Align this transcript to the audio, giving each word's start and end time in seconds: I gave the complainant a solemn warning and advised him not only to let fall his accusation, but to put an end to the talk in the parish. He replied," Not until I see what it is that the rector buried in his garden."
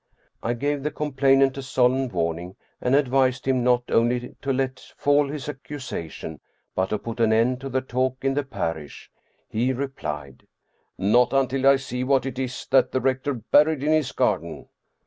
I 0.41 0.53
gave 0.55 0.81
the 0.81 0.89
complainant 0.89 1.59
a 1.59 1.61
solemn 1.61 2.07
warning 2.07 2.55
and 2.81 2.95
advised 2.95 3.45
him 3.47 3.63
not 3.63 3.83
only 3.91 4.35
to 4.41 4.51
let 4.51 4.79
fall 4.97 5.29
his 5.29 5.47
accusation, 5.47 6.39
but 6.73 6.89
to 6.89 6.97
put 6.97 7.19
an 7.19 7.31
end 7.31 7.61
to 7.61 7.69
the 7.69 7.81
talk 7.81 8.25
in 8.25 8.33
the 8.33 8.43
parish. 8.43 9.11
He 9.47 9.73
replied," 9.73 10.47
Not 10.97 11.33
until 11.33 11.67
I 11.67 11.75
see 11.75 12.03
what 12.03 12.25
it 12.25 12.39
is 12.39 12.65
that 12.71 12.91
the 12.91 12.99
rector 12.99 13.35
buried 13.35 13.83
in 13.83 13.91
his 13.91 14.11
garden." 14.11 14.69